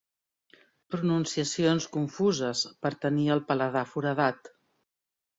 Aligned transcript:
Pronunciacions 0.93 1.85
confuses 1.97 2.63
per 2.85 2.91
tenir 3.03 3.27
el 3.35 3.43
paladar 3.51 3.85
foradat. 3.91 4.51